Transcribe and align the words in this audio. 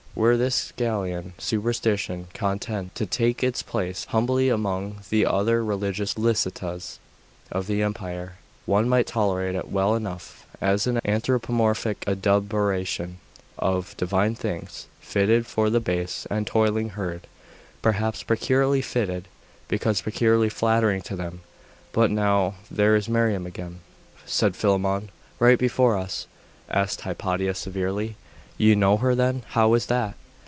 'Were 0.13 0.35
this 0.35 0.73
Galilean 0.75 1.33
superstition 1.37 2.27
content 2.33 2.95
to 2.95 3.05
take 3.05 3.41
its 3.45 3.63
place 3.63 4.03
humbly 4.09 4.49
among 4.49 4.99
the 5.09 5.25
other 5.25 5.63
"religiones 5.63 6.15
licitas" 6.15 6.97
of 7.49 7.65
the 7.65 7.81
empire, 7.81 8.33
one 8.65 8.89
might 8.89 9.07
tolerate 9.07 9.55
it 9.55 9.69
well 9.71 9.95
enough, 9.95 10.45
as 10.59 10.85
an 10.85 10.99
anthropomorphic 11.05 12.03
adumbration 12.07 13.19
of 13.57 13.95
divine 13.95 14.35
things 14.35 14.87
fitted 14.99 15.47
for 15.47 15.69
the 15.69 15.79
base 15.79 16.27
and 16.29 16.45
toiling 16.45 16.89
herd; 16.89 17.25
perhaps 17.81 18.21
peculiarly 18.21 18.81
fitted, 18.81 19.29
because 19.69 20.01
peculiarly 20.01 20.49
flattering 20.49 21.01
to 21.03 21.15
them. 21.15 21.39
But 21.93 22.11
now' 22.11 22.55
'There 22.69 22.97
is 22.97 23.07
Miriam 23.07 23.47
again,' 23.47 23.79
said 24.25 24.57
Philammon, 24.57 25.09
'right 25.39 25.57
before 25.57 25.97
us!' 25.97 26.27
'Miriam?' 26.67 26.83
asked 26.83 27.01
Hypatia 27.01 27.53
severely. 27.55 28.17
'You 28.57 28.75
know 28.75 28.97
her 28.97 29.15
then? 29.15 29.41
How 29.51 29.73
is 29.73 29.87
that? 29.87 30.13